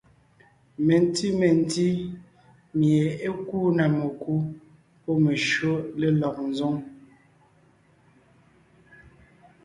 [0.85, 1.87] Menti mentí
[2.79, 4.35] mie é kúu na mekú
[5.03, 6.75] pɔ́ meshÿó lélɔg ńzoŋ.